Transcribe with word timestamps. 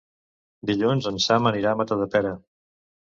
Dilluns 0.69 1.09
en 1.11 1.21
Sam 1.27 1.49
anirà 1.51 1.75
a 1.77 1.79
Matadepera. 1.83 2.33